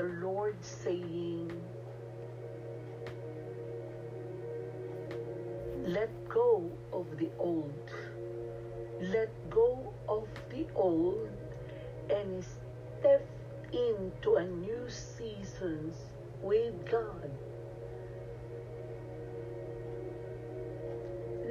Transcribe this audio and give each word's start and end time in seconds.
the 0.00 0.26
Lord 0.26 0.56
saying, 0.62 1.52
Let 5.84 6.10
go 6.26 6.70
of 6.90 7.06
the 7.18 7.28
old. 7.38 7.90
Let 9.02 9.28
go 9.50 9.92
of 10.08 10.26
the 10.48 10.64
old 10.74 11.28
and 12.08 12.42
step 12.98 13.26
into 13.72 14.36
a 14.36 14.46
new 14.46 14.88
season 14.88 15.92
with 16.40 16.74
God. 16.90 17.30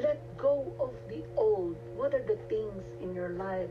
Let 0.01 0.37
go 0.37 0.73
of 0.79 0.93
the 1.07 1.23
old. 1.37 1.75
What 1.95 2.15
are 2.15 2.25
the 2.25 2.39
things 2.49 2.83
in 2.99 3.13
your 3.13 3.29
life 3.29 3.69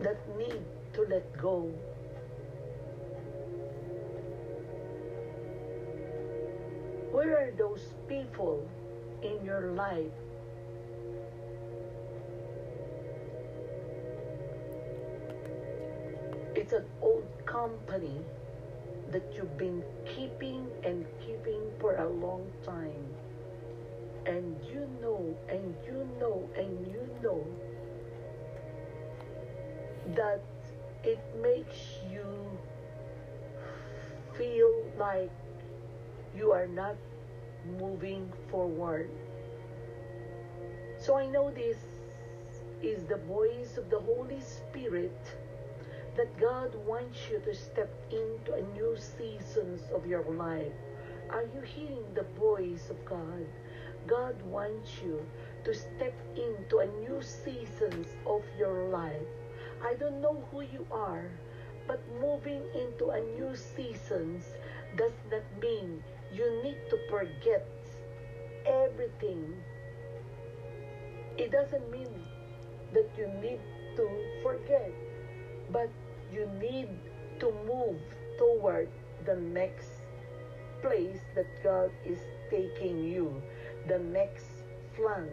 that 0.00 0.16
need 0.38 0.64
to 0.94 1.02
let 1.02 1.36
go? 1.36 1.72
Where 7.12 7.36
are 7.36 7.50
those 7.52 7.94
people 8.08 8.68
in 9.22 9.44
your 9.44 9.72
life 9.72 10.12
it's 16.58 16.72
an 16.72 16.84
old 17.00 17.24
company 17.46 18.20
that 19.10 19.22
you've 19.34 19.56
been 19.56 19.82
keeping 20.04 20.66
and 20.84 21.06
keeping 21.24 21.62
for 21.80 21.96
a 21.96 22.08
long 22.08 22.44
time. 22.66 23.06
And 24.26 24.56
you 24.70 24.86
know, 25.00 25.34
and 25.48 25.74
you 25.86 26.06
know, 26.20 26.48
and 26.56 26.86
you 26.92 27.08
know 27.22 27.46
that 30.14 30.42
it 31.08 31.24
makes 31.40 32.00
you 32.12 32.26
feel 34.36 34.72
like 34.98 35.32
you 36.36 36.52
are 36.52 36.66
not 36.66 36.96
moving 37.80 38.30
forward. 38.50 39.08
So 40.98 41.16
I 41.16 41.26
know 41.26 41.50
this 41.50 41.78
is 42.82 43.04
the 43.04 43.16
voice 43.16 43.78
of 43.78 43.88
the 43.88 44.00
Holy 44.00 44.40
Spirit 44.40 45.18
that 46.14 46.36
God 46.38 46.74
wants 46.86 47.18
you 47.30 47.40
to 47.40 47.54
step 47.54 47.90
into 48.10 48.52
a 48.52 48.62
new 48.76 48.94
seasons 48.98 49.80
of 49.94 50.06
your 50.06 50.24
life. 50.24 50.76
Are 51.30 51.44
you 51.54 51.62
hearing 51.62 52.04
the 52.14 52.26
voice 52.38 52.90
of 52.90 53.02
God? 53.06 53.46
God 54.06 54.36
wants 54.42 54.90
you 55.02 55.24
to 55.64 55.72
step 55.72 56.14
into 56.36 56.78
a 56.78 56.86
new 57.00 57.22
seasons 57.22 58.08
of 58.26 58.42
your 58.58 58.88
life. 58.88 59.32
I 59.84 59.94
don't 59.94 60.20
know 60.20 60.42
who 60.50 60.62
you 60.62 60.86
are, 60.90 61.30
but 61.86 62.00
moving 62.20 62.62
into 62.74 63.10
a 63.10 63.20
new 63.38 63.54
seasons 63.54 64.44
does 64.96 65.12
not 65.30 65.44
mean 65.60 66.02
you 66.32 66.62
need 66.62 66.78
to 66.90 66.98
forget 67.08 67.66
everything. 68.66 69.54
It 71.36 71.52
doesn't 71.52 71.90
mean 71.90 72.10
that 72.92 73.08
you 73.16 73.28
need 73.40 73.60
to 73.96 74.08
forget, 74.42 74.92
but 75.70 75.90
you 76.32 76.46
need 76.60 76.88
to 77.40 77.52
move 77.66 78.00
toward 78.38 78.88
the 79.24 79.36
next 79.36 79.90
place 80.82 81.20
that 81.34 81.46
God 81.62 81.90
is 82.04 82.18
taking 82.50 83.04
you, 83.04 83.42
the 83.86 83.98
next 83.98 84.46
flan 84.96 85.28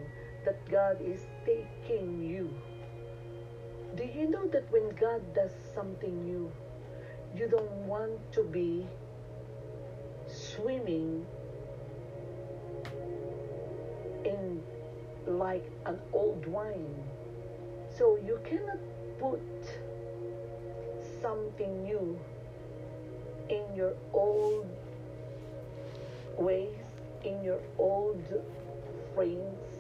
that 0.46 0.60
God 0.70 1.02
is 1.02 1.22
taking 1.46 2.22
you. 2.22 2.54
Do 3.96 4.04
you 4.04 4.30
know 4.30 4.46
that 4.48 4.70
when 4.74 4.90
God 5.00 5.22
does 5.34 5.52
something 5.74 6.26
new, 6.26 6.52
you 7.34 7.48
don't 7.48 7.88
want 7.88 8.20
to 8.34 8.44
be 8.44 8.86
swimming 10.28 11.26
in 14.26 14.62
like 15.26 15.64
an 15.86 15.98
old 16.12 16.46
wine? 16.46 16.94
So 17.98 18.18
you 18.18 18.38
cannot 18.44 18.80
put 19.18 19.40
something 21.22 21.84
new 21.84 22.20
in 23.48 23.64
your 23.78 23.94
old 24.12 24.68
ways, 26.38 26.84
in 27.24 27.42
your 27.42 27.60
old 27.78 28.22
frames 29.14 29.75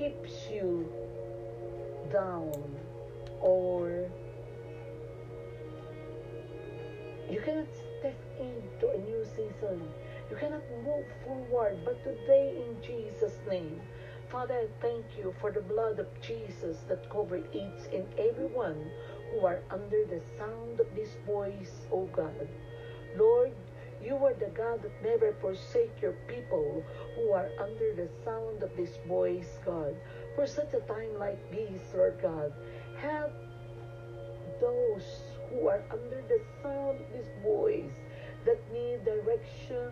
keeps 0.00 0.48
you 0.50 0.90
down 2.10 2.50
or 3.42 4.08
you 7.30 7.40
cannot 7.44 7.66
step 7.98 8.16
into 8.40 8.90
a 8.94 8.98
new 8.98 9.22
season. 9.36 9.82
You 10.30 10.36
cannot 10.36 10.62
move 10.84 11.04
forward. 11.24 11.78
But 11.84 12.02
today, 12.02 12.64
in 12.64 12.82
Jesus' 12.82 13.38
name, 13.48 13.78
Father, 14.30 14.54
I 14.54 14.68
thank 14.80 15.04
you 15.18 15.34
for 15.38 15.52
the 15.52 15.60
blood 15.60 15.98
of 15.98 16.06
Jesus 16.22 16.78
that 16.88 17.10
covers 17.10 17.44
each 17.52 17.92
and 17.92 18.06
everyone 18.18 18.90
who 19.30 19.44
are 19.44 19.60
under 19.70 20.06
the 20.06 20.22
sound 20.38 20.80
of 20.80 20.86
this 20.94 21.10
voice, 21.26 21.82
O 21.92 22.06
God. 22.06 22.48
Lord, 23.16 23.52
you 24.02 24.16
are 24.24 24.34
the 24.34 24.50
God 24.56 24.82
that 24.82 25.02
never 25.02 25.34
forsake 25.40 26.00
your 26.00 26.14
people 26.26 26.82
who 27.16 27.32
are 27.32 27.50
under 27.60 27.94
the 27.94 28.08
sound 28.24 28.62
of 28.62 28.74
this 28.76 28.96
voice, 29.06 29.58
God. 29.64 29.94
For 30.34 30.46
such 30.46 30.72
a 30.74 30.80
time 30.80 31.18
like 31.18 31.38
this, 31.50 31.80
Lord 31.94 32.18
God, 32.22 32.52
help 32.98 33.32
those 34.60 35.04
who 35.50 35.68
are 35.68 35.82
under 35.90 36.22
the 36.28 36.40
sound 36.62 37.00
of 37.00 37.12
this 37.12 37.28
voice 37.42 37.92
that 38.46 38.58
need 38.72 39.04
direction, 39.04 39.90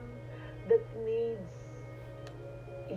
that 0.68 0.84
needs 1.04 1.50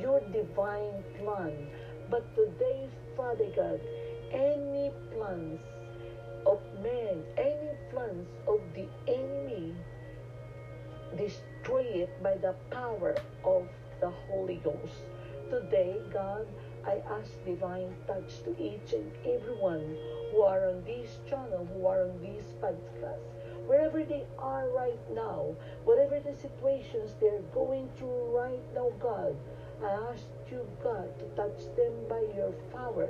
your 0.01 0.21
divine 0.31 1.03
plan. 1.19 1.67
But 2.09 2.23
today, 2.35 2.87
Father 3.17 3.49
God, 3.55 3.79
any 4.31 4.91
plans 5.13 5.59
of 6.45 6.59
men, 6.81 7.23
any 7.37 7.71
plans 7.91 8.27
of 8.47 8.61
the 8.73 8.87
enemy, 9.07 9.73
destroy 11.17 11.83
it 11.83 12.23
by 12.23 12.35
the 12.37 12.55
power 12.69 13.15
of 13.43 13.67
the 13.99 14.09
Holy 14.29 14.61
Ghost. 14.63 15.05
Today, 15.49 15.97
God, 16.13 16.47
I 16.85 17.01
ask 17.11 17.29
divine 17.45 17.93
touch 18.07 18.43
to 18.43 18.51
each 18.59 18.93
and 18.93 19.11
everyone 19.25 19.97
who 20.31 20.41
are 20.41 20.69
on 20.69 20.83
this 20.85 21.19
channel, 21.29 21.67
who 21.73 21.85
are 21.85 22.03
on 22.03 22.21
this 22.21 22.45
podcast, 22.61 23.21
wherever 23.67 24.03
they 24.03 24.25
are 24.39 24.69
right 24.69 24.99
now, 25.13 25.55
whatever 25.83 26.19
the 26.19 26.33
situations 26.33 27.15
they're 27.19 27.41
going 27.53 27.89
through 27.97 28.35
right 28.35 28.63
now, 28.73 28.91
God, 28.99 29.35
I 29.83 30.11
ask 30.11 30.23
you, 30.49 30.67
God, 30.83 31.09
to 31.19 31.25
touch 31.35 31.75
them 31.75 31.93
by 32.07 32.23
your 32.35 32.51
power, 32.73 33.09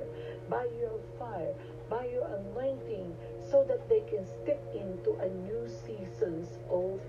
by 0.49 0.67
your 0.79 0.99
fire, 1.19 1.53
by 1.89 2.05
your 2.07 2.27
anointing, 2.27 3.15
so 3.49 3.65
that 3.67 3.87
they 3.89 4.01
can 4.09 4.25
step 4.25 4.63
into 4.73 5.15
a 5.19 5.27
new 5.27 5.67
seasons 5.67 6.47
of 6.69 6.99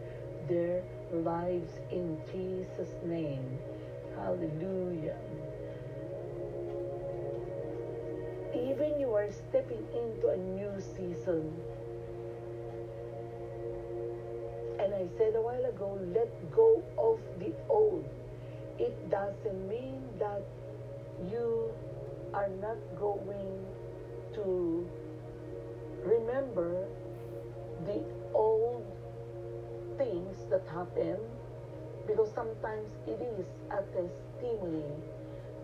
their 0.48 0.82
lives 1.12 1.72
in 1.91 2.19
Jesus' 2.32 2.94
name. 3.04 3.58
Hallelujah. 4.16 5.19
Even 8.54 9.00
you 9.00 9.12
are 9.14 9.30
stepping 9.30 9.84
into 9.94 10.28
a 10.28 10.36
new 10.36 10.72
season. 10.80 11.53
And 14.78 14.94
I 14.94 15.06
said 15.16 15.34
a 15.36 15.41
while 15.41 15.64
ago, 15.64 15.98
let 16.14 16.30
go 16.50 16.82
of 16.98 17.20
the 17.38 17.53
old. 17.69 18.09
It 18.78 19.10
doesn't 19.10 19.68
mean 19.68 20.03
that 20.18 20.42
you 21.30 21.71
are 22.34 22.48
not 22.60 22.78
going 22.98 23.66
to 24.34 24.88
remember 26.04 26.88
the 27.86 28.03
old 28.34 28.82
things 29.97 30.44
that 30.50 30.62
happen 30.68 31.18
because 32.06 32.30
sometimes 32.34 32.91
it 33.06 33.21
is 33.21 33.47
a 33.71 33.83
testimony. 33.94 34.84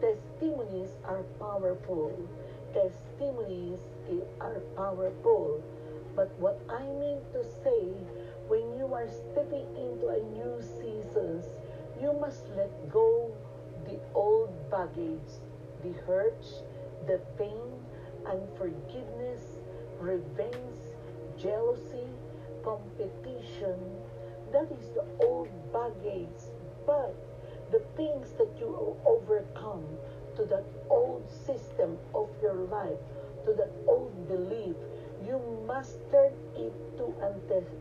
Testimonies 0.00 0.90
are 1.04 1.22
powerful. 1.38 2.12
Testimonies 2.72 3.80
are 4.40 4.60
powerful. 4.76 5.60
But 6.14 6.28
what 6.38 6.58
I 6.68 6.82
mean 6.82 7.18
to 7.32 7.42
say, 7.42 7.90
when 8.46 8.76
you 8.76 8.92
are 8.94 9.08
stepping 9.08 9.66
into 9.76 10.08
a 10.08 10.20
new 10.34 10.60
season, 10.60 11.42
you 12.00 12.12
must 12.12 12.44
let 12.56 12.70
go 12.90 13.30
the 13.84 13.98
old 14.14 14.50
baggage, 14.70 15.42
the 15.82 15.92
hurts, 16.06 16.62
the 17.06 17.18
pain, 17.36 17.82
unforgiveness, 18.26 19.58
revenge, 19.98 20.78
jealousy, 21.38 22.06
competition. 22.62 23.78
That 24.52 24.70
is 24.72 24.88
the 24.94 25.04
old 25.26 25.48
baggage. 25.72 26.42
But 26.86 27.14
the 27.70 27.80
things 27.96 28.32
that 28.38 28.48
you 28.58 28.96
overcome 29.04 29.84
to 30.36 30.44
that 30.46 30.64
old 30.88 31.28
system 31.28 31.98
of 32.14 32.28
your 32.40 32.54
life, 32.54 32.98
to 33.44 33.52
that 33.54 33.70
old 33.86 34.28
belief. 34.28 34.76
You 35.26 35.40
must 35.66 35.98
turn 36.10 36.32
it 36.56 36.72
to 36.96 37.12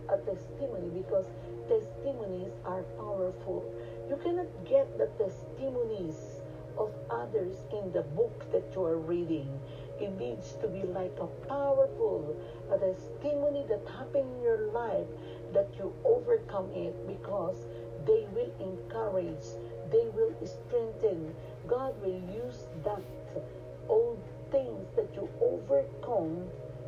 a 0.09 0.17
testimony 0.17 0.89
because 0.89 1.25
testimonies 1.69 2.51
are 2.65 2.81
powerful. 2.97 3.63
You 4.09 4.17
cannot 4.17 4.47
get 4.65 4.97
the 4.97 5.07
testimonies 5.23 6.41
of 6.77 6.89
others 7.09 7.63
in 7.71 7.91
the 7.91 8.01
book 8.01 8.51
that 8.51 8.63
you 8.73 8.83
are 8.83 8.97
reading. 8.97 9.47
It 9.99 10.17
needs 10.19 10.55
to 10.61 10.67
be 10.67 10.83
like 10.83 11.15
a 11.19 11.27
powerful 11.47 12.35
a 12.71 12.77
testimony 12.77 13.65
that 13.69 13.81
happened 13.87 14.37
in 14.37 14.41
your 14.41 14.71
life 14.71 15.07
that 15.57 15.74
you 15.80 15.92
overcome 16.06 16.69
it 16.75 16.94
because 17.07 17.65
they 18.06 18.27
will 18.36 18.54
encourage, 18.62 19.57
they 19.92 20.06
will 20.13 20.31
strengthen. 20.45 21.33
God 21.65 22.00
will 22.00 22.21
use 22.30 22.68
that 22.83 23.01
old 23.89 24.21
things 24.51 24.86
that 24.95 25.09
you 25.15 25.27
overcome 25.42 26.45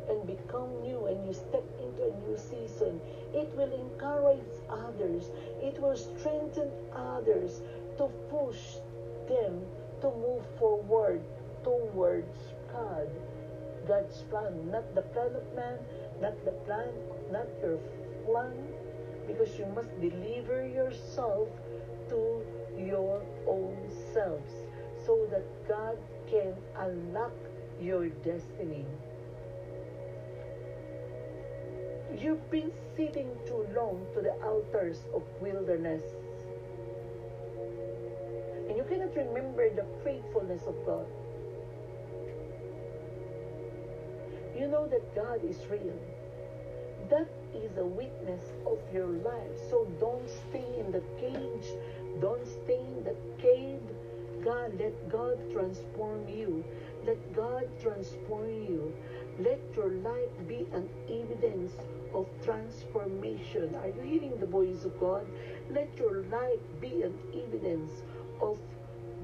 and 0.08 0.24
become 0.24 0.70
new 0.82 1.06
and 1.06 1.26
you 1.26 1.34
step 1.34 1.64
into 1.82 2.14
a 2.14 2.28
new 2.28 2.38
season. 2.38 3.00
It 3.34 3.50
will 3.56 3.72
encourage 3.74 4.54
others, 4.70 5.30
it 5.60 5.80
will 5.80 5.96
strengthen 5.96 6.70
others 6.94 7.62
to 7.98 8.06
push 8.30 8.78
them 9.26 9.66
to 10.00 10.06
move 10.14 10.44
forward 10.60 11.20
towards 11.64 12.38
God. 12.72 13.08
God's 13.88 14.22
plan, 14.30 14.70
not 14.70 14.94
the 14.94 15.02
plan 15.02 15.34
of 15.34 15.54
man, 15.56 15.78
not 16.20 16.44
the 16.44 16.52
plan, 16.64 16.92
not 17.32 17.46
your 17.62 17.78
plan, 18.30 18.52
because 19.26 19.58
you 19.58 19.66
must 19.74 19.90
deliver 20.00 20.66
yourself 20.66 21.48
to 22.08 22.42
your 22.78 23.22
own 23.46 23.76
selves 24.12 24.52
so 25.04 25.26
that 25.30 25.44
God 25.68 25.96
can 26.30 26.54
unlock 26.78 27.32
your 27.80 28.08
destiny. 28.08 28.84
You've 32.18 32.50
been 32.50 32.72
sitting 32.96 33.30
too 33.46 33.66
long 33.74 34.06
to 34.14 34.20
the 34.20 34.32
altars 34.44 34.98
of 35.14 35.22
wilderness. 35.40 36.02
And 38.68 38.76
you 38.76 38.84
cannot 38.84 39.16
remember 39.16 39.70
the 39.74 39.86
faithfulness 40.04 40.62
of 40.66 40.74
God. 40.84 41.06
You 44.58 44.68
know 44.68 44.86
that 44.88 45.14
God 45.14 45.40
is 45.48 45.56
real. 45.70 45.98
That 47.08 47.28
is 47.54 47.76
a 47.78 47.84
witness 47.84 48.42
of 48.66 48.78
your 48.92 49.06
life. 49.06 49.56
So 49.70 49.86
don't 49.98 50.28
stay 50.28 50.66
in 50.78 50.92
the 50.92 51.02
cage. 51.18 51.66
Don't 52.20 52.46
stay 52.46 52.80
in 52.80 53.04
the 53.04 53.16
cave. 53.40 53.80
God, 54.44 54.72
let 54.78 55.08
God 55.10 55.38
transform 55.52 56.28
you. 56.28 56.64
Let 57.06 57.34
God 57.34 57.68
transform 57.82 58.48
you. 58.48 58.92
Let 59.38 59.60
your 59.76 59.90
life 59.90 60.30
be 60.46 60.66
an 60.72 60.88
evidence 61.08 61.72
of 62.14 62.26
transformation. 62.44 63.74
Are 63.76 63.88
you 63.88 64.02
hearing 64.02 64.38
the 64.38 64.46
voice 64.46 64.84
of 64.84 64.98
God? 64.98 65.26
Let 65.70 65.96
your 65.98 66.24
life 66.24 66.60
be 66.80 67.02
an 67.02 67.18
evidence 67.34 67.90
of 68.40 68.58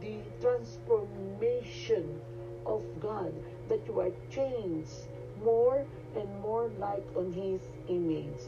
the 0.01 0.19
transformation 0.41 2.21
of 2.65 2.83
God, 3.01 3.33
that 3.69 3.81
you 3.87 4.01
are 4.01 4.13
changed 4.31 5.09
more 5.43 5.85
and 6.17 6.41
more 6.41 6.71
like 6.79 7.05
on 7.17 7.33
His 7.33 7.61
image. 7.89 8.41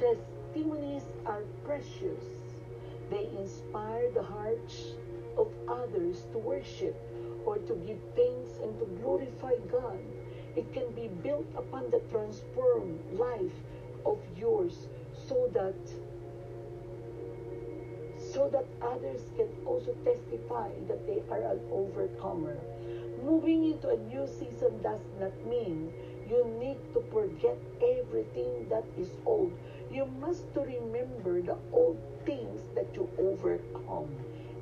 Testimonies 0.00 1.04
are 1.26 1.42
precious. 1.64 2.22
They 3.10 3.28
inspire 3.38 4.10
the 4.12 4.22
hearts 4.22 4.94
of 5.36 5.48
others 5.68 6.24
to 6.32 6.38
worship 6.38 6.96
or 7.46 7.58
to 7.58 7.74
give 7.86 7.98
thanks 8.14 8.50
and 8.62 8.78
to 8.78 8.84
glorify 9.00 9.54
God. 9.70 9.98
It 10.56 10.72
can 10.72 10.90
be 10.92 11.08
built 11.22 11.46
upon 11.56 11.90
the 11.90 12.00
transformed 12.10 13.00
life 13.12 13.54
of 14.04 14.18
yours 14.36 14.88
so 15.28 15.48
that 15.54 15.74
so 18.32 18.48
that 18.48 18.66
others 18.82 19.22
can 19.36 19.48
also 19.64 19.94
testify 20.04 20.68
that 20.86 21.06
they 21.06 21.22
are 21.30 21.52
an 21.52 21.60
overcomer. 21.72 22.58
Moving 23.24 23.64
into 23.64 23.88
a 23.88 23.96
new 23.96 24.26
season 24.26 24.80
does 24.82 25.00
not 25.20 25.32
mean 25.46 25.92
you 26.28 26.44
need 26.60 26.78
to 26.94 27.00
forget 27.12 27.58
everything 27.80 28.68
that 28.68 28.84
is 28.98 29.10
old. 29.26 29.52
You 29.90 30.06
must 30.20 30.52
to 30.54 30.60
remember 30.60 31.40
the 31.42 31.56
old 31.72 31.98
things 32.24 32.62
that 32.74 32.94
you 32.94 33.08
overcome. 33.18 34.08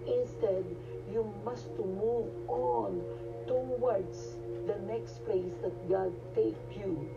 Instead, 0.06 0.64
you 1.12 1.32
must 1.44 1.74
to 1.76 1.82
move 1.84 2.30
on 2.48 3.02
towards 3.46 4.36
the 4.66 4.78
next 4.86 5.24
place 5.24 5.54
that 5.62 5.88
God 5.88 6.12
take 6.34 6.56
you. 6.76 7.08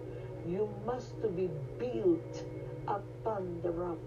You 0.48 0.70
must 0.86 1.22
to 1.22 1.28
be 1.28 1.50
built 1.78 2.44
upon 2.88 3.62
the 3.62 3.72
rock. 3.72 4.00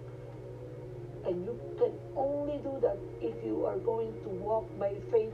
And 1.24 1.44
you 1.44 1.58
can 1.78 1.92
only 2.16 2.58
do 2.58 2.78
that 2.82 2.98
if 3.20 3.34
you 3.44 3.64
are 3.64 3.78
going 3.78 4.12
to 4.22 4.28
walk 4.28 4.66
by 4.78 4.94
faith, 5.10 5.32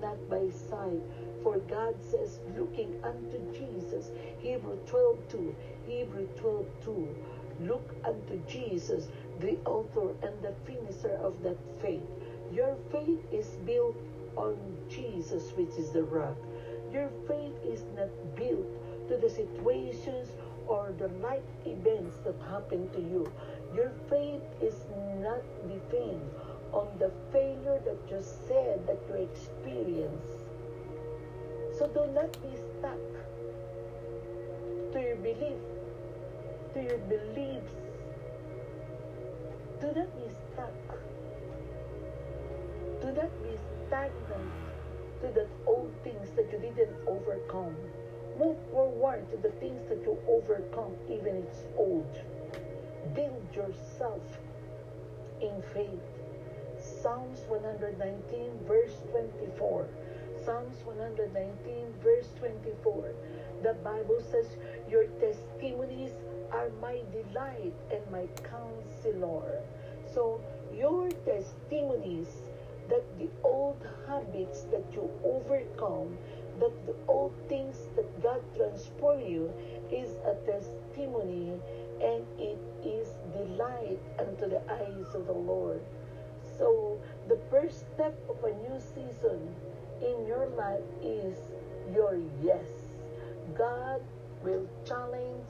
not 0.00 0.18
by 0.28 0.48
sight. 0.50 1.00
For 1.42 1.58
God 1.58 1.94
says, 2.02 2.40
looking 2.56 2.94
unto 3.02 3.38
Jesus, 3.52 4.10
Hebrew 4.38 4.76
12 4.86 5.28
2, 5.30 5.54
Hebrew 5.86 6.26
12 6.36 6.66
2, 6.84 7.08
look 7.60 7.94
unto 8.04 8.40
Jesus, 8.46 9.08
the 9.40 9.56
author 9.64 10.10
and 10.22 10.34
the 10.42 10.54
finisher 10.66 11.16
of 11.22 11.42
that 11.42 11.58
faith. 11.80 12.02
Your 12.52 12.76
faith 12.90 13.20
is 13.32 13.46
built 13.64 13.96
on 14.36 14.56
Jesus, 14.88 15.52
which 15.56 15.74
is 15.78 15.90
the 15.90 16.02
rock. 16.02 16.36
Your 16.92 17.08
faith 17.28 17.54
is 17.64 17.84
not 17.96 18.10
built 18.36 18.66
to 19.08 19.16
the 19.16 19.30
situations 19.30 20.28
or 20.66 20.92
the 20.98 21.08
life 21.22 21.42
events 21.66 22.16
that 22.24 22.34
happen 22.48 22.88
to 22.90 23.00
you. 23.00 23.30
Your 23.74 23.92
faith 24.08 24.42
is 24.60 24.86
not 25.18 25.42
depend 25.68 26.20
on 26.72 26.88
the 26.98 27.10
failure 27.32 27.80
that 27.84 27.98
you 28.08 28.22
said 28.22 28.86
that 28.86 28.98
you 29.08 29.14
experienced. 29.14 29.79
So 31.78 31.86
do 31.86 32.06
not 32.12 32.30
be 32.42 32.56
stuck 32.78 32.98
to 34.92 35.00
your 35.00 35.16
belief, 35.16 35.62
to 36.74 36.82
your 36.82 36.98
beliefs. 36.98 37.72
Do 39.80 39.86
not 39.86 40.14
be 40.16 40.28
stuck. 40.52 40.98
Do 43.00 43.06
not 43.12 43.42
be 43.42 43.56
stagnant 43.86 44.52
to 45.22 45.28
the 45.28 45.46
old 45.66 45.92
things 46.04 46.30
that 46.36 46.52
you 46.52 46.58
didn't 46.58 46.96
overcome. 47.06 47.76
Move 48.38 48.56
forward 48.70 49.30
to 49.30 49.36
the 49.38 49.50
things 49.60 49.88
that 49.88 50.02
you 50.02 50.18
overcome, 50.28 50.94
even 51.08 51.36
if 51.36 51.44
it's 51.44 51.64
old. 51.76 52.18
Build 53.14 53.46
yourself 53.54 54.22
in 55.40 55.62
faith. 55.74 56.00
Psalms 57.02 57.40
119, 57.48 58.58
verse 58.68 58.92
24. 59.10 59.88
Psalms 60.44 60.76
119, 60.84 61.94
verse 62.04 62.28
24. 62.38 63.14
The 63.62 63.74
Bible 63.82 64.20
says, 64.30 64.46
Your 64.90 65.04
testimonies 65.18 66.12
are 66.52 66.68
my 66.82 67.00
delight 67.10 67.72
and 67.90 68.02
my 68.10 68.28
counselor. 68.44 69.62
So, 70.12 70.42
your 70.74 71.08
testimonies 71.24 72.28
that 72.90 73.04
the 73.18 73.30
old 73.44 73.80
habits 74.06 74.62
that 74.72 74.84
you 74.92 75.08
overcome, 75.24 76.18
that 76.58 76.86
the 76.86 76.96
old 77.08 77.32
things 77.48 77.76
that 77.96 78.22
God 78.22 78.42
transformed 78.56 79.26
you 79.26 79.50
is 79.90 80.10
a 80.26 80.34
testimony 80.44 81.52
and 82.02 82.26
it 82.38 82.58
is 82.84 83.08
delight 83.32 84.00
unto 84.18 84.50
the 84.50 84.60
eyes 84.70 85.14
of 85.14 85.26
the 85.26 85.32
Lord. 85.32 85.80
So 86.60 87.00
the 87.26 87.38
first 87.50 87.86
step 87.94 88.14
of 88.28 88.44
a 88.44 88.52
new 88.52 88.78
season 88.78 89.40
in 90.02 90.26
your 90.26 90.46
life 90.58 90.84
is 91.02 91.34
your 91.90 92.20
yes. 92.44 92.68
God 93.56 94.02
will 94.44 94.68
challenge, 94.86 95.48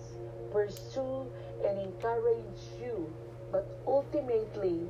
pursue, 0.53 1.27
and 1.67 1.81
encourage 1.81 2.63
you, 2.81 3.13
but 3.51 3.67
ultimately, 3.89 4.87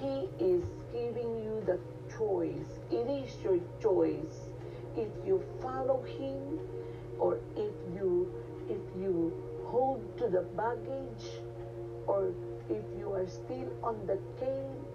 He 0.00 0.26
is 0.44 0.64
giving 0.92 1.38
you 1.38 1.62
the 1.64 1.78
choice. 2.18 2.80
It 2.90 3.06
is 3.06 3.30
your 3.44 3.60
choice 3.80 4.50
if 4.96 5.08
you 5.24 5.40
follow 5.62 6.02
Him 6.02 6.58
or 7.20 7.38
if 7.54 7.70
you 7.94 8.26
if 8.68 8.82
you 8.98 9.32
hold 9.66 10.02
to 10.18 10.26
the 10.26 10.42
baggage 10.58 11.30
or 12.08 12.34
if 12.68 12.82
you 12.98 13.12
are 13.12 13.28
still 13.28 13.70
on 13.84 14.04
the 14.06 14.18
cane. 14.40 14.89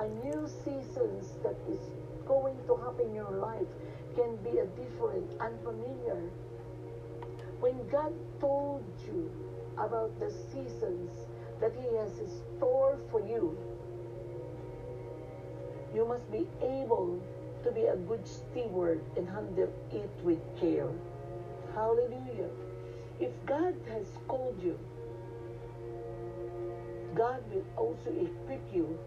A 0.00 0.08
new 0.24 0.48
seasons 0.64 1.36
that 1.42 1.56
is 1.70 1.90
going 2.26 2.56
to 2.66 2.76
happen 2.76 3.10
in 3.10 3.14
your 3.14 3.32
life 3.32 3.68
can 4.16 4.34
be 4.36 4.56
a 4.56 4.64
different, 4.64 5.28
unfamiliar. 5.38 6.22
When 7.60 7.86
God 7.90 8.14
told 8.40 8.82
you 9.06 9.30
about 9.76 10.18
the 10.18 10.30
seasons 10.30 11.10
that 11.60 11.72
He 11.76 11.94
has 11.98 12.18
in 12.18 12.30
store 12.56 12.96
for 13.10 13.20
you, 13.20 13.58
you 15.94 16.06
must 16.08 16.32
be 16.32 16.46
able 16.62 17.20
to 17.62 17.70
be 17.70 17.82
a 17.82 17.96
good 17.96 18.26
steward 18.26 19.02
and 19.18 19.28
handle 19.28 19.68
it 19.92 20.10
with 20.24 20.40
care. 20.58 20.88
Hallelujah. 21.74 22.48
If 23.20 23.32
God 23.44 23.74
has 23.90 24.06
called 24.28 24.58
you, 24.64 24.78
God 27.14 27.42
will 27.52 27.66
also 27.76 28.08
equip 28.08 28.62
you 28.72 28.98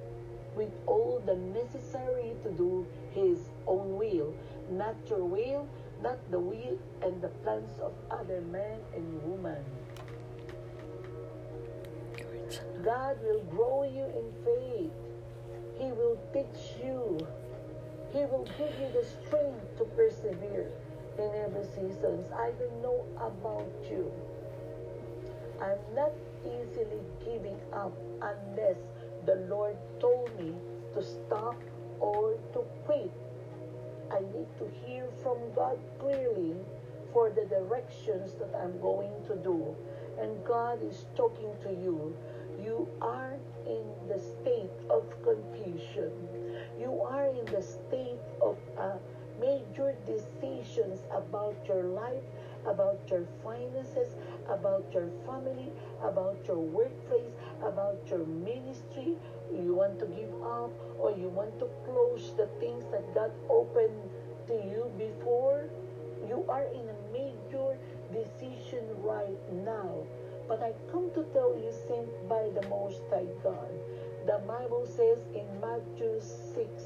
with 0.56 0.72
all 0.88 1.22
the 1.26 1.36
necessary 1.36 2.34
to 2.44 2.52
do 2.52 2.86
His 3.12 3.50
own 3.68 3.98
will, 3.98 4.34
not 4.70 4.96
your 5.10 5.24
will, 5.26 5.68
not 6.02 6.20
the 6.32 6.40
will 6.40 6.78
and 7.02 7.22
the 7.22 7.30
plans 7.44 7.80
of 7.82 7.94
other 8.12 8.42
men 8.42 8.80
and 8.96 9.24
women. 9.24 9.64
God 12.84 13.18
will 13.24 13.44
grow 13.44 13.84
you 13.84 14.06
in 14.06 14.28
faith. 14.44 14.92
He 15.80 15.92
will 15.92 16.18
teach 16.34 16.84
you. 16.84 17.18
He 18.12 18.20
will 18.20 18.48
give 18.58 18.74
you 18.80 18.90
the 18.94 19.06
strength 19.06 19.78
to 19.78 19.86
persevere 19.96 20.72
in 21.18 21.32
every 21.46 21.66
season. 21.66 22.26
I 22.36 22.52
don't 22.60 22.82
know 22.82 23.06
about 23.18 23.72
you. 23.90 24.12
I'm 25.62 25.96
not 25.96 26.12
easily 26.44 27.02
giving 27.24 27.60
up 27.72 27.94
unless 28.22 28.78
the 29.26 29.36
Lord 29.50 29.78
told 30.00 30.30
me 30.40 30.54
to 30.94 31.02
stop 31.02 31.56
or 32.00 32.38
to 32.54 32.60
quit. 32.86 33.12
I 34.12 34.20
need 34.20 34.48
to 34.60 34.70
hear 34.86 35.08
from 35.24 35.38
God 35.56 35.80
clearly 36.00 36.56
for 37.14 37.30
the 37.30 37.46
directions 37.46 38.34
that 38.36 38.54
I'm 38.62 38.80
going 38.82 39.14
to 39.28 39.36
do. 39.38 39.76
And 40.20 40.44
God 40.46 40.80
is 40.84 41.06
talking 41.16 41.54
to 41.64 41.70
you. 41.70 42.16
You 42.62 42.88
are 43.02 43.38
in 43.66 43.86
the 44.08 44.20
state 44.20 44.72
of 44.90 45.04
confusion. 45.24 46.12
You 46.80 47.02
are 47.02 47.28
in 47.28 47.46
the 47.46 47.62
state 47.62 48.20
of 48.42 48.58
uh, 48.78 48.98
major 49.40 49.96
decisions 50.06 51.00
about 51.12 51.56
your 51.68 51.84
life, 51.84 52.24
about 52.66 53.00
your 53.10 53.26
finances, 53.44 54.16
about 54.50 54.86
your 54.94 55.10
family, 55.26 55.72
about 56.02 56.38
your 56.48 56.60
workplace, 56.60 57.32
about 57.62 58.00
your 58.10 58.26
ministry. 58.26 59.16
You 59.52 59.76
want 59.76 60.00
to 60.00 60.06
give 60.06 60.34
up 60.44 60.72
or 61.00 61.12
you 61.12 61.30
want 61.30 61.60
to 61.60 61.68
close 61.86 62.34
the 62.38 62.48
things 62.60 62.86
that 62.92 63.14
God 63.14 63.32
opened 63.50 64.10
to 64.48 64.54
you 64.54 64.92
before. 64.98 65.66
You 66.28 66.46
are 66.50 66.66
in 66.74 66.90
a 66.90 66.98
major 67.12 67.78
decision 68.12 68.86
right 69.04 69.40
now. 69.66 70.04
But 70.48 70.62
I 70.62 70.74
come 70.92 71.10
to 71.16 71.24
tell 71.34 71.56
you, 71.58 71.72
sent 71.88 72.08
by 72.28 72.50
the 72.54 72.68
Most 72.68 73.02
High 73.10 73.28
God. 73.44 73.72
The 74.26 74.40
Bible 74.48 74.86
says 74.86 75.20
in 75.36 75.46
Matthew 75.60 76.20
6 76.20 76.84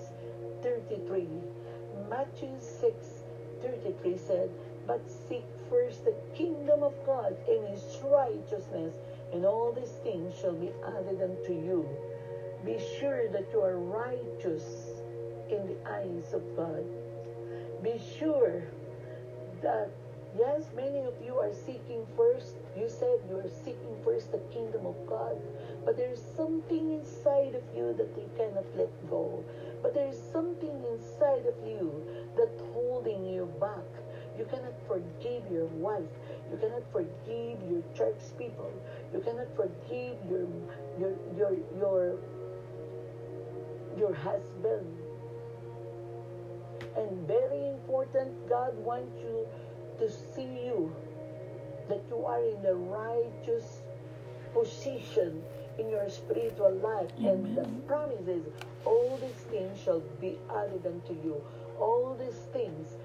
33, 0.62 1.28
Matthew 2.10 2.50
6 2.60 2.94
33 3.62 4.18
said, 4.18 4.50
But 4.86 5.02
seek 5.10 5.44
first 5.70 6.06
the 6.06 6.16
kingdom 6.36 6.84
of 6.84 6.94
God 7.06 7.36
and 7.48 7.68
his 7.68 7.84
righteousness, 8.48 8.94
and 9.34 9.46
all 9.46 9.72
these 9.74 9.92
things 10.04 10.34
shall 10.40 10.54
be 10.54 10.72
added 10.86 11.22
unto 11.22 11.54
you. 11.54 11.88
Be 12.66 12.78
sure 13.00 13.30
that 13.30 13.48
you 13.52 13.62
are 13.62 13.78
righteous 13.78 14.64
in 15.50 15.68
the 15.68 15.78
eyes 15.90 16.34
of 16.34 16.42
God. 16.56 16.84
Be 17.84 18.00
sure 18.20 18.64
that, 19.62 19.90
yes, 20.38 20.64
many 20.76 21.00
of 21.00 21.14
you 21.24 21.36
are 21.36 21.54
seeking 21.54 22.06
first. 22.16 22.56
You 22.76 22.90
said 22.90 23.20
you 23.30 23.38
are 23.38 23.50
seeking 23.64 23.96
first 24.04 24.32
the 24.32 24.40
kingdom 24.54 24.86
of 24.86 24.96
God, 25.08 25.38
but 25.86 25.98
there's 25.98 26.22
something 26.36 26.94
inside 26.94 27.56
of 27.56 27.64
you 27.76 27.94
that 27.98 28.10
you 28.18 28.30
cannot 28.38 28.66
let 28.76 29.10
go. 29.10 29.44
But 29.82 29.94
there's 29.94 30.20
something 30.32 30.84
inside 30.92 31.46
of 31.46 31.56
you 31.66 32.04
that's 32.38 32.62
holding 32.74 33.26
you 33.26 33.46
back. 33.60 33.86
You 34.38 34.46
cannot 34.46 34.74
forgive 34.88 35.44
your 35.52 35.66
wife. 35.66 36.10
You 36.52 36.58
cannot 36.58 36.84
forgive 36.92 37.58
your 37.70 37.84
church 37.96 38.22
people. 38.38 38.72
You 39.14 39.20
cannot 39.22 39.48
forgive 39.56 40.18
your 40.30 40.48
your 41.00 41.14
your 41.36 41.58
your 41.78 42.20
your 43.98 44.14
husband. 44.14 44.86
And 46.96 47.28
very 47.28 47.70
important, 47.70 48.50
God 48.50 48.76
wants 48.78 49.20
you 49.22 49.48
to 50.00 50.12
see 50.12 50.66
you 50.66 50.96
that 51.90 52.02
you 52.10 52.26
are 52.26 52.44
in 52.44 52.62
the 52.62 52.76
righteous 52.76 53.82
position 54.54 55.44
in 55.78 55.90
your 55.90 56.10
spiritual 56.10 56.74
life. 56.74 57.10
Amen. 57.20 57.36
And 57.36 57.58
the 57.58 57.64
promise 57.88 58.28
is, 58.28 58.44
all 58.86 59.18
these 59.22 59.44
things 59.52 59.80
shall 59.84 60.02
be 60.20 60.40
added 60.50 60.86
unto 60.86 61.14
you. 61.24 61.42
All 61.80 62.16
these 62.20 62.42
things, 62.52 62.96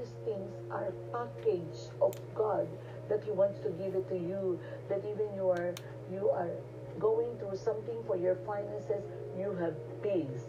these 0.00 0.12
things 0.24 0.50
are 0.70 0.86
a 0.86 0.92
package 1.12 1.92
of 2.00 2.14
God 2.34 2.66
that 3.08 3.22
He 3.24 3.30
wants 3.30 3.60
to 3.60 3.70
give 3.70 3.94
it 3.94 4.08
to 4.08 4.16
you. 4.16 4.58
That 4.88 5.04
even 5.04 5.28
you 5.34 5.50
are 5.50 5.74
you 6.10 6.30
are 6.30 6.50
going 6.98 7.36
through 7.38 7.56
something 7.56 7.98
for 8.06 8.16
your 8.16 8.36
finances, 8.46 9.02
you 9.38 9.54
have 9.60 9.74
peace. 10.02 10.44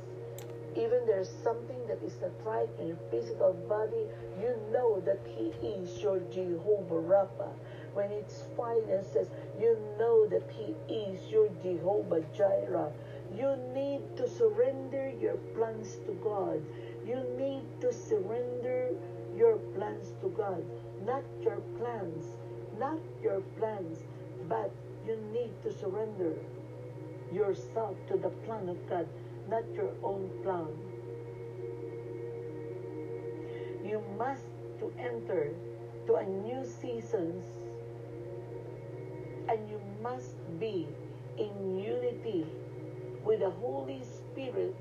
Even 0.75 1.03
there's 1.05 1.29
something 1.43 1.79
that 1.87 2.01
is 2.01 2.15
not 2.21 2.31
right 2.45 2.69
in 2.79 2.87
your 2.87 3.01
physical 3.11 3.53
body, 3.67 4.07
you 4.39 4.55
know 4.71 5.01
that 5.01 5.19
He 5.27 5.51
is 5.67 6.01
your 6.01 6.19
Jehovah 6.31 7.01
Rapha. 7.03 7.49
When 7.93 8.09
it's 8.11 8.43
finances, 8.55 9.27
you 9.59 9.77
know 9.99 10.27
that 10.27 10.49
He 10.49 10.73
is 10.93 11.29
your 11.29 11.49
Jehovah 11.61 12.23
Jireh. 12.35 12.91
You 13.35 13.57
need 13.73 14.15
to 14.15 14.29
surrender 14.29 15.11
your 15.19 15.35
plans 15.55 15.97
to 16.05 16.13
God. 16.23 16.61
You 17.05 17.23
need 17.37 17.63
to 17.81 17.91
surrender 17.91 18.91
your 19.35 19.57
plans 19.75 20.13
to 20.21 20.29
God. 20.29 20.63
Not 21.05 21.23
your 21.41 21.61
plans, 21.77 22.25
not 22.77 22.99
your 23.23 23.41
plans, 23.57 23.99
but 24.47 24.71
you 25.05 25.17
need 25.33 25.51
to 25.63 25.71
surrender 25.71 26.35
yourself 27.33 27.95
to 28.09 28.17
the 28.17 28.29
plan 28.45 28.69
of 28.69 28.77
God, 28.89 29.07
not 29.49 29.63
your 29.73 29.91
own 30.03 30.29
plan. 30.43 30.67
You 33.83 34.03
must 34.17 34.45
to 34.79 34.91
enter 34.99 35.51
to 36.07 36.15
a 36.15 36.23
new 36.25 36.65
seasons 36.65 37.43
and 39.49 39.69
you 39.69 39.79
must 40.01 40.35
be 40.59 40.87
in 41.37 41.77
unity 41.77 42.45
with 43.23 43.39
the 43.39 43.49
Holy 43.49 44.01
Spirit 44.03 44.75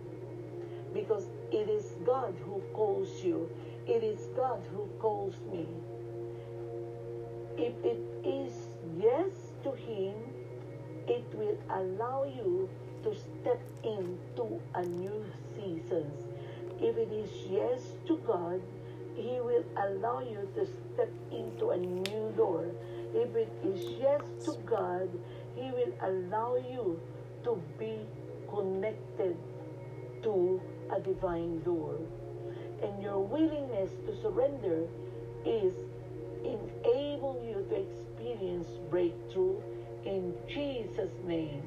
because 0.92 1.28
it 1.52 1.68
is 1.68 1.94
God 2.04 2.34
who 2.44 2.62
calls 2.74 3.22
you. 3.22 3.48
It 3.90 4.04
is 4.04 4.28
God 4.36 4.62
who 4.70 4.86
calls 5.00 5.34
me. 5.50 5.66
If 7.58 7.74
it 7.84 7.98
is 8.24 8.52
yes 8.96 9.32
to 9.64 9.72
Him, 9.72 10.14
it 11.08 11.26
will 11.34 11.58
allow 11.68 12.22
you 12.22 12.70
to 13.02 13.12
step 13.12 13.60
into 13.82 14.60
a 14.76 14.82
new 14.82 15.24
season. 15.56 16.06
If 16.78 16.96
it 16.98 17.10
is 17.10 17.30
yes 17.50 17.82
to 18.06 18.16
God, 18.18 18.62
He 19.16 19.40
will 19.40 19.64
allow 19.76 20.20
you 20.20 20.48
to 20.54 20.66
step 20.66 21.10
into 21.32 21.70
a 21.70 21.76
new 21.76 22.32
door. 22.36 22.70
If 23.12 23.34
it 23.34 23.50
is 23.64 23.82
yes 23.98 24.22
to 24.44 24.54
God, 24.70 25.10
He 25.56 25.68
will 25.72 25.92
allow 26.00 26.54
you 26.54 27.00
to 27.42 27.60
be 27.76 28.06
connected 28.48 29.36
to 30.22 30.62
a 30.94 31.00
divine 31.00 31.60
door. 31.64 31.98
And 32.82 33.02
your 33.02 33.20
willingness 33.20 33.90
to 34.06 34.22
surrender 34.22 34.86
is 35.44 35.74
enable 36.44 37.42
you 37.46 37.66
to 37.68 37.76
experience 37.76 38.68
breakthrough 38.90 39.60
in 40.04 40.34
Jesus' 40.48 41.12
name. 41.26 41.62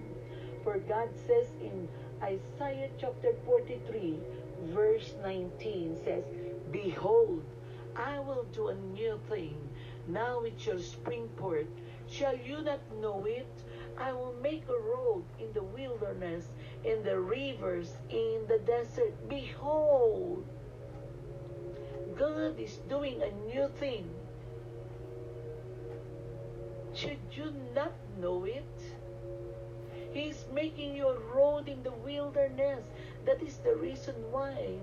For 0.63 0.77
God 0.79 1.09
says 1.27 1.47
in 1.61 1.87
Isaiah 2.21 2.89
chapter 2.99 3.33
43, 3.45 4.17
verse 4.67 5.13
19 5.21 5.97
says, 6.03 6.23
Behold, 6.71 7.43
I 7.95 8.19
will 8.19 8.45
do 8.53 8.69
a 8.69 8.75
new 8.75 9.19
thing. 9.29 9.55
Now 10.07 10.41
it 10.41 10.53
shall 10.57 10.79
spring 10.79 11.29
forth. 11.37 11.67
Shall 12.09 12.35
you 12.37 12.61
not 12.61 12.79
know 12.99 13.25
it? 13.25 13.47
I 13.97 14.11
will 14.13 14.33
make 14.41 14.63
a 14.67 14.79
road 14.79 15.23
in 15.39 15.53
the 15.53 15.63
wilderness, 15.63 16.47
in 16.83 17.03
the 17.03 17.19
rivers, 17.19 17.93
in 18.09 18.41
the 18.47 18.59
desert. 18.65 19.13
Behold, 19.29 20.45
God 22.17 22.59
is 22.59 22.79
doing 22.89 23.21
a 23.21 23.31
new 23.47 23.67
thing. 23.79 24.09
Should 26.93 27.19
you 27.31 27.53
not 27.73 27.93
know 28.19 28.45
it? 28.45 28.63
He's 30.13 30.45
making 30.53 30.95
you 30.95 31.07
a 31.07 31.19
road 31.35 31.67
in 31.67 31.81
the 31.81 31.91
wilderness. 31.91 32.85
That 33.25 33.41
is 33.41 33.57
the 33.57 33.75
reason 33.75 34.13
why 34.31 34.79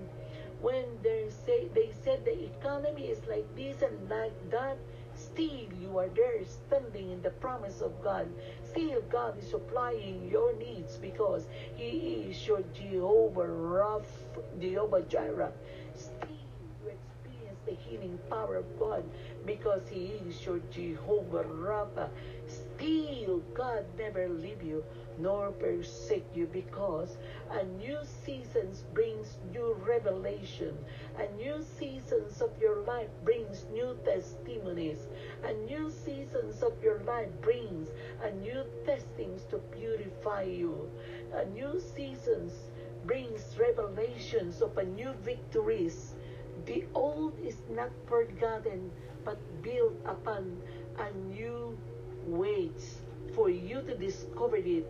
when 0.61 0.85
they 1.01 1.27
say 1.45 1.67
they 1.73 1.91
said 2.03 2.23
the 2.23 2.45
economy 2.45 3.05
is 3.07 3.25
like 3.27 3.47
this 3.55 3.81
and 3.81 4.09
like 4.09 4.35
that, 4.51 4.77
still 5.15 5.65
you 5.81 5.97
are 5.97 6.09
there 6.09 6.45
standing 6.45 7.09
in 7.11 7.21
the 7.21 7.31
promise 7.31 7.81
of 7.81 7.91
God. 8.03 8.27
Still 8.63 9.01
God 9.09 9.39
is 9.39 9.49
supplying 9.49 10.29
your 10.29 10.55
needs 10.55 10.97
because 10.97 11.47
He 11.75 12.27
is 12.29 12.47
your 12.47 12.63
Jehovah 12.73 13.47
Rapha, 13.47 14.05
Jehovah 14.59 15.01
Jireh. 15.01 15.51
The 17.65 17.73
healing 17.73 18.19
power 18.29 18.55
of 18.57 18.79
God 18.79 19.03
because 19.45 19.87
He 19.89 20.13
is 20.27 20.45
your 20.45 20.59
Jehovah 20.71 21.43
Rapha. 21.43 22.09
Still, 22.47 23.39
God 23.53 23.85
never 23.97 24.27
leave 24.29 24.63
you 24.63 24.83
nor 25.19 25.51
forsake 25.59 26.25
you 26.33 26.47
because 26.47 27.17
a 27.51 27.63
new 27.63 27.97
season 28.25 28.71
brings 28.93 29.37
new 29.51 29.73
revelation. 29.85 30.75
A 31.17 31.31
new 31.35 31.61
seasons 31.77 32.41
of 32.41 32.49
your 32.59 32.81
life 32.83 33.09
brings 33.23 33.65
new 33.71 33.97
testimonies. 34.03 35.07
A 35.43 35.53
new 35.53 35.91
seasons 35.91 36.63
of 36.63 36.73
your 36.81 36.99
life 37.01 37.29
brings 37.41 37.89
a 38.23 38.31
new 38.31 38.63
testings 38.85 39.43
to 39.51 39.57
purify 39.57 40.43
you. 40.43 40.89
A 41.33 41.45
new 41.45 41.79
seasons 41.79 42.53
brings 43.05 43.55
revelations 43.57 44.61
of 44.61 44.77
a 44.77 44.83
new 44.83 45.11
victories. 45.23 46.10
The 46.65 46.85
old 46.93 47.33
is 47.43 47.57
not 47.69 47.89
forgotten, 48.05 48.91
but 49.25 49.37
built 49.63 49.95
upon 50.05 50.61
a 50.99 51.11
new 51.33 51.77
weights 52.25 53.01
for 53.33 53.49
you 53.49 53.81
to 53.81 53.95
discover 53.95 54.57
it. 54.57 54.85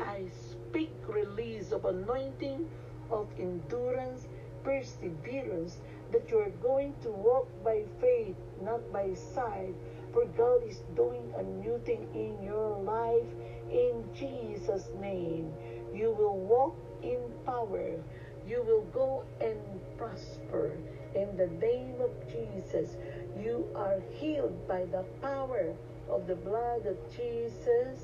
I 0.00 0.26
speak 0.28 0.90
release 1.08 1.72
of 1.72 1.84
anointing, 1.84 2.68
of 3.10 3.28
endurance, 3.38 4.26
perseverance, 4.64 5.78
that 6.10 6.30
you 6.30 6.38
are 6.38 6.50
going 6.62 6.94
to 7.02 7.10
walk 7.10 7.48
by 7.64 7.84
faith, 8.00 8.36
not 8.60 8.92
by 8.92 9.14
sight. 9.14 9.74
For 10.12 10.26
God 10.26 10.62
is 10.68 10.82
doing 10.94 11.32
a 11.38 11.42
new 11.42 11.80
thing 11.86 12.06
in 12.14 12.44
your 12.44 12.76
life 12.82 13.32
in 13.70 14.04
Jesus' 14.14 14.90
name. 15.00 15.50
You 15.94 16.10
will 16.10 16.36
walk 16.36 16.76
in 17.02 17.32
power. 17.46 17.96
You 18.46 18.62
will 18.62 18.84
go 18.92 19.24
and 19.40 19.58
prosper 19.96 20.72
in 21.14 21.36
the 21.36 21.46
name 21.64 22.00
of 22.00 22.10
Jesus. 22.30 22.96
You 23.38 23.68
are 23.74 24.00
healed 24.18 24.66
by 24.66 24.84
the 24.86 25.04
power 25.20 25.74
of 26.08 26.26
the 26.26 26.36
blood 26.36 26.86
of 26.86 26.96
Jesus. 27.16 28.00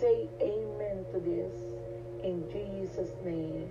Say 0.00 0.28
amen 0.40 1.04
to 1.12 1.20
this 1.20 1.52
in 2.24 2.44
Jesus' 2.50 3.12
name. 3.24 3.68